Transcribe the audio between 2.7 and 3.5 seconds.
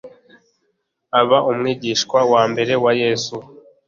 wa yesu